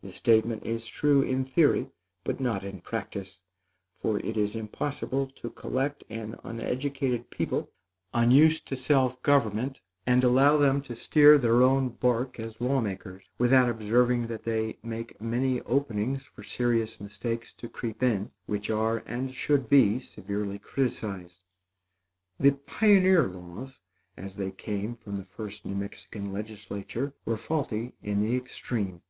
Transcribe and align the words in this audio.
This 0.00 0.16
statement 0.16 0.64
is 0.64 0.86
true 0.86 1.20
in 1.20 1.44
theory, 1.44 1.90
but 2.24 2.40
not 2.40 2.64
in 2.64 2.80
practice; 2.80 3.42
for 3.94 4.18
it 4.20 4.38
is 4.38 4.56
impossible 4.56 5.26
to 5.36 5.50
collect 5.50 6.02
an 6.08 6.36
uneducated 6.42 7.28
people, 7.28 7.70
unused 8.14 8.66
to 8.68 8.74
self 8.76 9.22
government, 9.22 9.82
and 10.06 10.24
allow 10.24 10.56
them 10.56 10.80
to 10.84 10.96
steer 10.96 11.36
their 11.36 11.60
own 11.62 11.90
bark 11.90 12.40
as 12.40 12.58
law 12.58 12.80
makers, 12.80 13.24
without 13.36 13.68
observing 13.68 14.28
that 14.28 14.44
they 14.44 14.78
make 14.82 15.20
many 15.20 15.60
openings 15.60 16.24
for 16.24 16.42
serious 16.42 16.98
mistakes 16.98 17.52
to 17.52 17.68
creep 17.68 18.02
in, 18.02 18.30
which 18.46 18.70
are 18.70 19.02
and 19.04 19.34
should 19.34 19.68
be 19.68 20.00
severely 20.00 20.58
criticised. 20.58 21.44
The 22.40 22.52
pioneer 22.52 23.24
laws, 23.24 23.80
as 24.16 24.36
they 24.36 24.52
came 24.52 24.96
from 24.96 25.16
the 25.16 25.26
first 25.26 25.66
New 25.66 25.74
Mexican 25.74 26.32
legislature, 26.32 27.12
were 27.26 27.36
faulty 27.36 27.92
in 28.02 28.22
the 28.22 28.34
extreme. 28.36 29.02